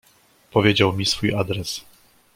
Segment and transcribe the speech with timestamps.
[0.51, 1.81] "Powiedział mi swój adres."